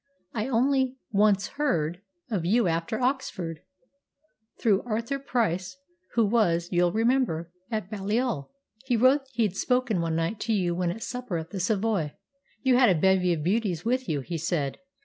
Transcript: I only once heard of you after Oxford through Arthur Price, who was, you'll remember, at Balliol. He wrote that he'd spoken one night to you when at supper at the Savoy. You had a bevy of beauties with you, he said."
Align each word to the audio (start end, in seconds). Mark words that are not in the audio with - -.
I 0.33 0.47
only 0.47 0.97
once 1.11 1.45
heard 1.47 2.01
of 2.31 2.43
you 2.43 2.67
after 2.67 2.99
Oxford 2.99 3.59
through 4.59 4.81
Arthur 4.81 5.19
Price, 5.19 5.77
who 6.15 6.25
was, 6.25 6.67
you'll 6.71 6.91
remember, 6.91 7.51
at 7.69 7.91
Balliol. 7.91 8.51
He 8.85 8.97
wrote 8.97 9.25
that 9.25 9.31
he'd 9.35 9.55
spoken 9.55 10.01
one 10.01 10.15
night 10.15 10.39
to 10.39 10.53
you 10.53 10.73
when 10.73 10.89
at 10.89 11.03
supper 11.03 11.37
at 11.37 11.51
the 11.51 11.59
Savoy. 11.59 12.13
You 12.63 12.77
had 12.77 12.89
a 12.89 12.99
bevy 12.99 13.31
of 13.33 13.43
beauties 13.43 13.85
with 13.85 14.09
you, 14.09 14.21
he 14.21 14.39
said." 14.39 14.79